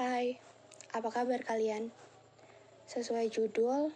Hai, 0.00 0.40
apa 0.96 1.12
kabar 1.12 1.44
kalian? 1.44 1.92
Sesuai 2.88 3.28
judul, 3.28 3.92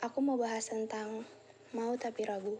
aku 0.00 0.24
mau 0.24 0.40
bahas 0.40 0.72
tentang 0.72 1.28
mau 1.76 1.92
tapi 2.00 2.24
ragu. 2.24 2.56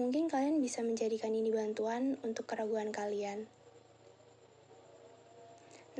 Mungkin 0.00 0.32
kalian 0.32 0.64
bisa 0.64 0.80
menjadikan 0.80 1.28
ini 1.28 1.52
bantuan 1.52 2.16
untuk 2.24 2.48
keraguan 2.48 2.88
kalian. 2.88 3.52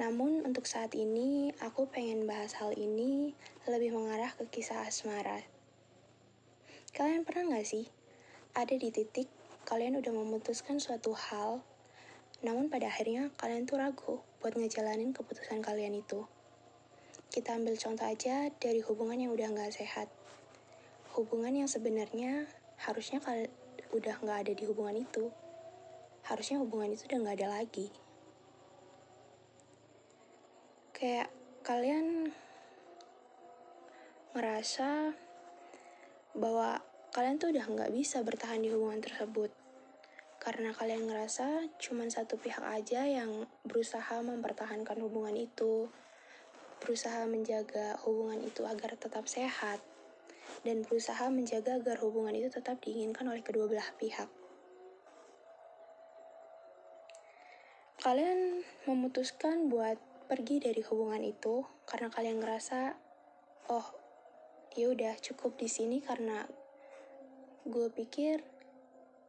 Namun 0.00 0.40
untuk 0.40 0.64
saat 0.64 0.96
ini, 0.96 1.52
aku 1.60 1.84
pengen 1.84 2.24
bahas 2.24 2.56
hal 2.56 2.72
ini 2.72 3.36
lebih 3.68 3.92
mengarah 3.92 4.32
ke 4.32 4.48
kisah 4.48 4.88
asmara. 4.88 5.44
Kalian 6.96 7.28
pernah 7.28 7.52
nggak 7.52 7.68
sih 7.68 7.84
ada 8.56 8.72
di 8.72 8.88
titik 8.88 9.28
kalian 9.68 10.00
udah 10.00 10.16
memutuskan 10.16 10.80
suatu 10.80 11.12
hal, 11.12 11.60
namun 12.42 12.66
pada 12.66 12.90
akhirnya 12.90 13.30
kalian 13.38 13.70
tuh 13.70 13.78
ragu 13.78 14.18
buat 14.42 14.58
ngejalanin 14.58 15.14
keputusan 15.14 15.62
kalian 15.62 15.94
itu. 15.94 16.26
Kita 17.30 17.54
ambil 17.54 17.78
contoh 17.78 18.02
aja 18.02 18.50
dari 18.58 18.82
hubungan 18.82 19.14
yang 19.14 19.30
udah 19.30 19.46
nggak 19.54 19.70
sehat. 19.70 20.10
Hubungan 21.14 21.54
yang 21.54 21.70
sebenarnya 21.70 22.50
harusnya 22.82 23.22
kal 23.22 23.46
udah 23.94 24.18
nggak 24.18 24.38
ada 24.42 24.52
di 24.58 24.66
hubungan 24.66 25.06
itu. 25.06 25.30
Harusnya 26.26 26.58
hubungan 26.58 26.90
itu 26.90 27.06
udah 27.06 27.18
nggak 27.22 27.36
ada 27.38 27.48
lagi. 27.62 27.88
Kayak 30.90 31.30
kalian 31.62 32.34
ngerasa 34.34 35.14
bahwa 36.34 36.82
kalian 37.14 37.38
tuh 37.38 37.54
udah 37.54 37.70
nggak 37.70 37.94
bisa 37.94 38.18
bertahan 38.26 38.66
di 38.66 38.74
hubungan 38.74 38.98
tersebut 38.98 39.61
karena 40.42 40.74
kalian 40.74 41.06
ngerasa 41.06 41.70
cuma 41.78 42.02
satu 42.10 42.34
pihak 42.34 42.66
aja 42.66 43.06
yang 43.06 43.46
berusaha 43.62 44.18
mempertahankan 44.26 44.98
hubungan 44.98 45.38
itu, 45.38 45.86
berusaha 46.82 47.22
menjaga 47.30 47.94
hubungan 48.02 48.42
itu 48.42 48.66
agar 48.66 48.98
tetap 48.98 49.30
sehat, 49.30 49.78
dan 50.66 50.82
berusaha 50.82 51.30
menjaga 51.30 51.78
agar 51.78 52.02
hubungan 52.02 52.34
itu 52.34 52.50
tetap 52.50 52.82
diinginkan 52.82 53.30
oleh 53.30 53.38
kedua 53.38 53.70
belah 53.70 53.86
pihak. 54.02 54.26
Kalian 58.02 58.66
memutuskan 58.90 59.70
buat 59.70 59.94
pergi 60.26 60.58
dari 60.58 60.82
hubungan 60.82 61.22
itu 61.22 61.62
karena 61.86 62.10
kalian 62.10 62.42
ngerasa, 62.42 62.98
oh, 63.70 63.88
ya 64.74 64.90
udah 64.90 65.14
cukup 65.22 65.54
di 65.54 65.70
sini 65.70 66.02
karena 66.02 66.42
gue 67.62 67.86
pikir 67.94 68.42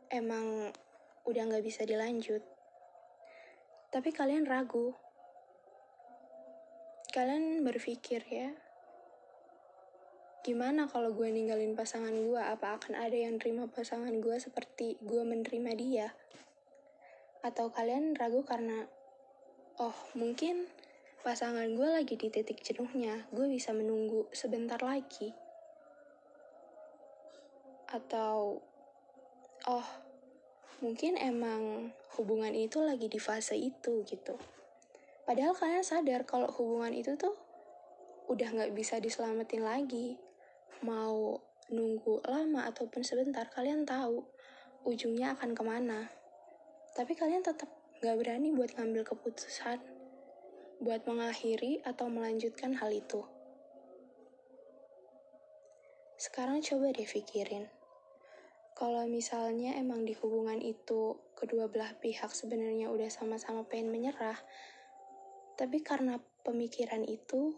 emang 0.09 0.73
udah 1.23 1.43
nggak 1.47 1.63
bisa 1.63 1.87
dilanjut. 1.87 2.43
Tapi 3.93 4.09
kalian 4.11 4.43
ragu. 4.43 4.91
Kalian 7.13 7.61
berpikir 7.61 8.25
ya, 8.25 8.49
gimana 10.41 10.89
kalau 10.89 11.13
gue 11.13 11.29
ninggalin 11.29 11.77
pasangan 11.77 12.11
gue? 12.11 12.41
Apa 12.41 12.81
akan 12.81 12.97
ada 12.97 13.13
yang 13.13 13.37
terima 13.37 13.69
pasangan 13.69 14.11
gue 14.17 14.33
seperti 14.41 14.97
gue 14.97 15.21
menerima 15.21 15.71
dia? 15.77 16.07
Atau 17.45 17.69
kalian 17.69 18.17
ragu 18.17 18.41
karena, 18.41 18.89
oh 19.77 19.93
mungkin 20.17 20.65
pasangan 21.21 21.69
gue 21.77 21.85
lagi 21.85 22.17
di 22.17 22.33
titik 22.33 22.65
jenuhnya, 22.65 23.29
gue 23.29 23.45
bisa 23.45 23.71
menunggu 23.71 24.25
sebentar 24.33 24.81
lagi. 24.81 25.31
Atau, 27.93 28.57
oh 29.69 29.87
mungkin 30.83 31.15
emang 31.15 31.95
hubungan 32.19 32.51
itu 32.51 32.83
lagi 32.83 33.07
di 33.07 33.15
fase 33.15 33.55
itu 33.55 34.03
gitu. 34.03 34.35
Padahal 35.23 35.55
kalian 35.55 35.79
sadar 35.79 36.27
kalau 36.27 36.51
hubungan 36.59 36.91
itu 36.91 37.15
tuh 37.15 37.39
udah 38.27 38.51
nggak 38.51 38.75
bisa 38.75 38.99
diselamatin 38.99 39.63
lagi. 39.63 40.19
Mau 40.83 41.39
nunggu 41.71 42.19
lama 42.27 42.67
ataupun 42.67 43.07
sebentar, 43.07 43.47
kalian 43.47 43.87
tahu 43.87 44.27
ujungnya 44.83 45.39
akan 45.39 45.55
ke 45.55 45.63
mana. 45.63 46.11
Tapi 46.91 47.15
kalian 47.15 47.47
tetap 47.47 47.71
nggak 48.03 48.19
berani 48.19 48.51
buat 48.51 48.75
ngambil 48.75 49.07
keputusan 49.07 49.79
buat 50.83 51.07
mengakhiri 51.07 51.79
atau 51.87 52.11
melanjutkan 52.11 52.75
hal 52.75 52.91
itu. 52.91 53.23
Sekarang 56.19 56.59
coba 56.59 56.91
deh 56.91 57.07
pikirin 57.07 57.71
kalau 58.83 59.07
misalnya 59.07 59.79
emang 59.79 60.03
di 60.03 60.11
hubungan 60.11 60.59
itu 60.59 61.15
kedua 61.39 61.71
belah 61.71 61.95
pihak 62.03 62.35
sebenarnya 62.35 62.91
udah 62.91 63.07
sama-sama 63.07 63.63
pengen 63.63 63.95
menyerah, 63.95 64.35
tapi 65.55 65.79
karena 65.79 66.19
pemikiran 66.43 67.07
itu, 67.07 67.55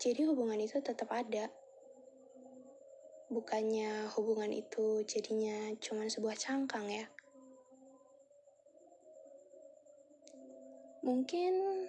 jadi 0.00 0.24
hubungan 0.32 0.56
itu 0.56 0.80
tetap 0.80 1.12
ada. 1.12 1.52
Bukannya 3.28 4.08
hubungan 4.16 4.48
itu 4.48 5.04
jadinya 5.04 5.76
cuma 5.76 6.08
sebuah 6.08 6.40
cangkang 6.40 6.88
ya. 6.88 7.04
Mungkin 11.04 11.84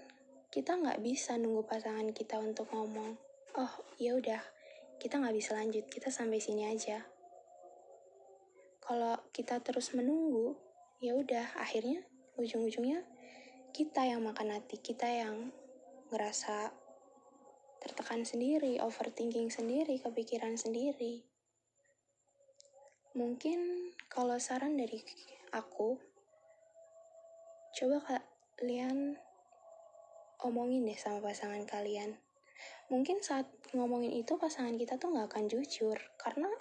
kita 0.51 0.75
nggak 0.75 1.00
bisa 1.00 1.39
nunggu 1.39 1.63
pasangan 1.63 2.11
kita 2.11 2.35
untuk 2.35 2.67
ngomong, 2.75 3.15
oh 3.55 3.73
ya 3.95 4.19
udah, 4.19 4.44
kita 5.00 5.23
nggak 5.23 5.39
bisa 5.39 5.55
lanjut, 5.55 5.88
kita 5.88 6.11
sampai 6.11 6.44
sini 6.44 6.67
aja 6.67 7.12
kalau 8.83 9.16
kita 9.31 9.63
terus 9.63 9.95
menunggu, 9.95 10.59
ya 10.99 11.16
udah 11.16 11.55
akhirnya 11.55 12.03
ujung-ujungnya 12.35 13.07
kita 13.71 14.03
yang 14.03 14.27
makan 14.27 14.51
hati, 14.51 14.77
kita 14.83 15.07
yang 15.07 15.55
ngerasa 16.11 16.75
tertekan 17.79 18.27
sendiri, 18.27 18.83
overthinking 18.83 19.47
sendiri, 19.47 19.97
kepikiran 20.03 20.59
sendiri. 20.59 21.23
Mungkin 23.16 23.91
kalau 24.11 24.35
saran 24.35 24.75
dari 24.75 25.00
aku, 25.55 25.95
coba 27.73 27.97
kalian 28.59 29.15
omongin 30.44 30.83
deh 30.83 31.00
sama 31.00 31.23
pasangan 31.23 31.63
kalian. 31.63 32.19
Mungkin 32.91 33.23
saat 33.23 33.47
ngomongin 33.71 34.11
itu 34.11 34.35
pasangan 34.35 34.75
kita 34.75 35.00
tuh 35.00 35.15
gak 35.15 35.31
akan 35.33 35.50
jujur, 35.50 35.97
karena 36.19 36.51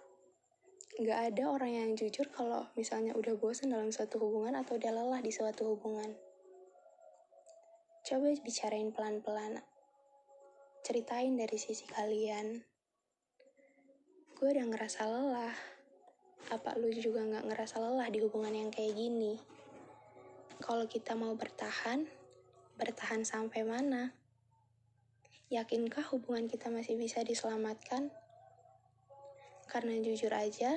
nggak 0.92 1.32
ada 1.32 1.48
orang 1.48 1.72
yang 1.72 1.90
jujur 1.96 2.28
kalau 2.28 2.68
misalnya 2.76 3.16
udah 3.16 3.32
bosan 3.40 3.72
dalam 3.72 3.88
suatu 3.88 4.20
hubungan 4.20 4.52
atau 4.60 4.76
udah 4.76 4.92
lelah 4.92 5.24
di 5.24 5.32
suatu 5.32 5.72
hubungan. 5.72 6.12
Coba 8.04 8.28
bicarain 8.36 8.92
pelan-pelan. 8.92 9.64
Ceritain 10.84 11.32
dari 11.32 11.56
sisi 11.56 11.88
kalian. 11.88 12.60
Gue 14.36 14.52
udah 14.52 14.68
ngerasa 14.68 15.08
lelah. 15.08 15.56
Apa 16.52 16.76
lu 16.76 16.92
juga 16.92 17.24
nggak 17.24 17.48
ngerasa 17.48 17.80
lelah 17.80 18.12
di 18.12 18.20
hubungan 18.20 18.52
yang 18.52 18.68
kayak 18.68 18.92
gini? 18.92 19.40
Kalau 20.60 20.84
kita 20.84 21.16
mau 21.16 21.32
bertahan, 21.32 22.04
bertahan 22.76 23.24
sampai 23.24 23.64
mana? 23.64 24.12
Yakinkah 25.48 26.04
hubungan 26.12 26.52
kita 26.52 26.68
masih 26.68 27.00
bisa 27.00 27.24
diselamatkan? 27.24 28.12
Karena 29.72 29.96
jujur 30.04 30.28
aja, 30.36 30.76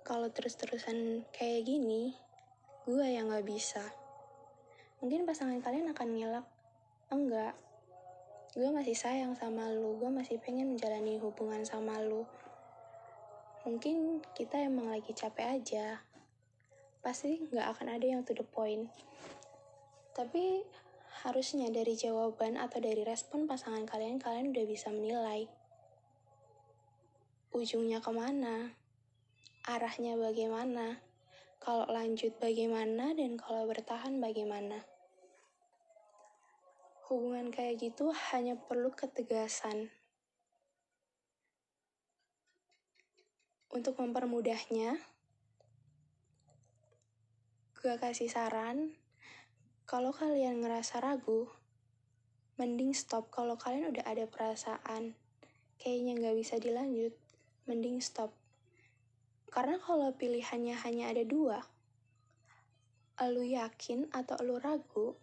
kalau 0.00 0.32
terus-terusan 0.32 1.28
kayak 1.28 1.68
gini, 1.68 2.16
gue 2.88 3.04
yang 3.04 3.28
gak 3.28 3.44
bisa. 3.44 3.84
Mungkin 5.04 5.28
pasangan 5.28 5.60
kalian 5.60 5.92
akan 5.92 6.08
ngelak, 6.16 6.46
enggak, 7.12 7.52
gue 8.56 8.72
masih 8.72 8.96
sayang 8.96 9.36
sama 9.36 9.68
lu, 9.68 10.00
gue 10.00 10.08
masih 10.08 10.40
pengen 10.40 10.72
menjalani 10.72 11.20
hubungan 11.20 11.68
sama 11.68 12.00
lu. 12.00 12.24
Mungkin 13.68 14.24
kita 14.32 14.56
emang 14.56 14.88
lagi 14.88 15.12
capek 15.12 15.60
aja, 15.60 16.00
pasti 17.04 17.44
gak 17.52 17.76
akan 17.76 17.92
ada 17.92 18.06
yang 18.08 18.24
to 18.24 18.32
the 18.32 18.46
point. 18.56 18.88
Tapi 20.16 20.64
harusnya 21.28 21.68
dari 21.68 21.92
jawaban 21.92 22.56
atau 22.56 22.80
dari 22.80 23.04
respon 23.04 23.44
pasangan 23.44 23.84
kalian, 23.84 24.16
kalian 24.16 24.56
udah 24.56 24.64
bisa 24.64 24.88
menilai 24.88 25.44
ujungnya 27.56 28.04
ke 28.04 28.12
mana, 28.12 28.76
arahnya 29.64 30.20
bagaimana, 30.20 31.00
kalau 31.56 31.88
lanjut 31.88 32.36
bagaimana, 32.36 33.16
dan 33.16 33.40
kalau 33.40 33.64
bertahan 33.64 34.20
bagaimana. 34.20 34.84
Hubungan 37.08 37.48
kayak 37.48 37.80
gitu 37.80 38.12
hanya 38.36 38.60
perlu 38.60 38.92
ketegasan. 38.92 39.88
Untuk 43.72 43.96
mempermudahnya, 43.96 45.00
gue 47.80 47.94
kasih 47.96 48.28
saran, 48.28 48.92
kalau 49.88 50.12
kalian 50.12 50.60
ngerasa 50.60 51.00
ragu, 51.00 51.48
mending 52.60 52.92
stop 52.92 53.32
kalau 53.32 53.56
kalian 53.56 53.92
udah 53.92 54.04
ada 54.04 54.28
perasaan 54.28 55.16
kayaknya 55.76 56.16
nggak 56.16 56.36
bisa 56.40 56.56
dilanjut 56.56 57.12
mending 57.66 57.98
stop. 57.98 58.30
Karena 59.50 59.78
kalau 59.82 60.14
pilihannya 60.14 60.78
hanya 60.86 61.10
ada 61.10 61.26
dua, 61.26 61.62
lu 63.26 63.42
yakin 63.42 64.06
atau 64.14 64.38
lu 64.46 64.56
ragu, 64.62 65.18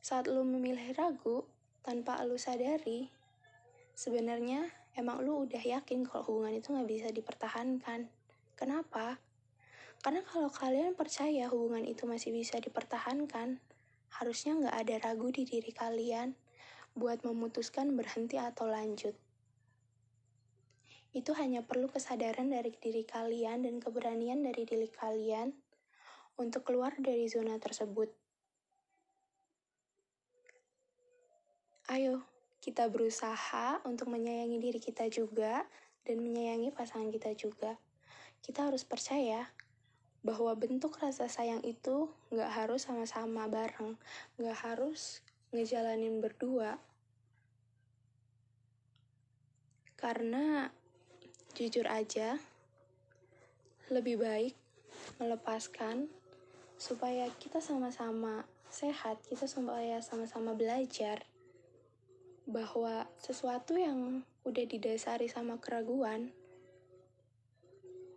saat 0.00 0.26
lu 0.26 0.40
memilih 0.42 0.96
ragu 0.96 1.44
tanpa 1.84 2.24
lu 2.24 2.40
sadari, 2.40 3.12
sebenarnya 3.92 4.72
emang 4.96 5.20
lu 5.20 5.44
udah 5.44 5.60
yakin 5.60 6.08
kalau 6.08 6.24
hubungan 6.26 6.56
itu 6.56 6.72
nggak 6.72 6.88
bisa 6.88 7.08
dipertahankan. 7.12 8.08
Kenapa? 8.56 9.20
Karena 10.00 10.24
kalau 10.24 10.48
kalian 10.48 10.96
percaya 10.96 11.52
hubungan 11.52 11.84
itu 11.84 12.08
masih 12.08 12.32
bisa 12.32 12.56
dipertahankan, 12.56 13.60
harusnya 14.16 14.56
nggak 14.56 14.76
ada 14.76 14.94
ragu 15.04 15.28
di 15.28 15.44
diri 15.44 15.70
kalian 15.76 16.32
buat 16.96 17.22
memutuskan 17.22 17.92
berhenti 17.94 18.40
atau 18.40 18.66
lanjut. 18.66 19.12
Itu 21.10 21.34
hanya 21.34 21.66
perlu 21.66 21.90
kesadaran 21.90 22.54
dari 22.54 22.70
diri 22.70 23.02
kalian 23.02 23.66
dan 23.66 23.82
keberanian 23.82 24.46
dari 24.46 24.62
diri 24.62 24.86
kalian 24.86 25.50
untuk 26.38 26.62
keluar 26.62 26.94
dari 26.96 27.26
zona 27.26 27.58
tersebut. 27.58 28.14
Ayo, 31.90 32.22
kita 32.62 32.86
berusaha 32.86 33.82
untuk 33.82 34.14
menyayangi 34.14 34.62
diri 34.62 34.78
kita 34.78 35.10
juga 35.10 35.66
dan 36.06 36.22
menyayangi 36.22 36.70
pasangan 36.70 37.10
kita 37.10 37.34
juga. 37.34 37.74
Kita 38.38 38.70
harus 38.70 38.86
percaya 38.86 39.50
bahwa 40.22 40.52
bentuk 40.54 41.00
rasa 41.00 41.26
sayang 41.26 41.64
itu 41.64 42.12
nggak 42.30 42.50
harus 42.52 42.86
sama-sama 42.86 43.50
bareng, 43.50 43.98
nggak 44.38 44.58
harus 44.62 45.24
ngejalanin 45.50 46.22
berdua. 46.22 46.78
Karena 49.98 50.70
jujur 51.60 51.84
aja, 51.92 52.40
lebih 53.92 54.16
baik 54.16 54.56
melepaskan 55.20 56.08
supaya 56.80 57.28
kita 57.36 57.60
sama-sama 57.60 58.48
sehat, 58.72 59.20
kita 59.28 59.44
supaya 59.44 60.00
sama-sama 60.00 60.56
belajar 60.56 61.28
bahwa 62.48 63.04
sesuatu 63.20 63.76
yang 63.76 64.24
udah 64.48 64.64
didasari 64.64 65.28
sama 65.28 65.60
keraguan 65.60 66.32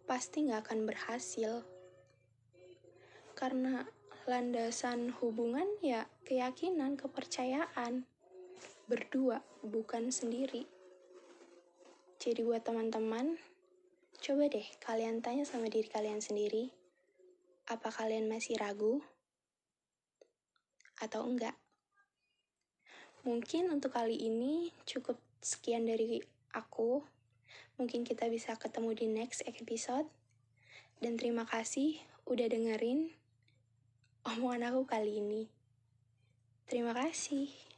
pasti 0.07 0.47
nggak 0.47 0.63
akan 0.63 0.87
berhasil. 0.87 1.67
Karena 3.35 3.83
landasan 4.23 5.11
hubungan 5.19 5.67
ya 5.83 6.07
keyakinan, 6.23 6.95
kepercayaan. 6.95 8.07
Berdua, 8.87 9.43
bukan 9.59 10.15
sendiri. 10.15 10.72
Jadi 12.23 12.39
buat 12.47 12.63
teman-teman, 12.63 13.35
coba 14.23 14.47
deh 14.47 14.63
kalian 14.79 15.19
tanya 15.19 15.43
sama 15.43 15.67
diri 15.67 15.91
kalian 15.91 16.23
sendiri, 16.23 16.71
apa 17.67 17.91
kalian 17.91 18.31
masih 18.31 18.55
ragu? 18.55 19.03
Atau 21.03 21.27
enggak? 21.27 21.59
Mungkin 23.27 23.67
untuk 23.75 23.91
kali 23.91 24.15
ini 24.15 24.71
cukup 24.87 25.19
sekian 25.43 25.83
dari 25.83 26.23
aku. 26.55 27.03
Mungkin 27.75 28.07
kita 28.07 28.31
bisa 28.31 28.55
ketemu 28.55 28.95
di 28.95 29.11
next 29.11 29.43
episode. 29.43 30.07
Dan 31.03 31.19
terima 31.19 31.43
kasih 31.43 31.99
udah 32.23 32.47
dengerin 32.47 33.11
omongan 34.23 34.71
aku 34.71 34.87
kali 34.87 35.19
ini. 35.19 35.51
Terima 36.71 36.95
kasih. 36.95 37.72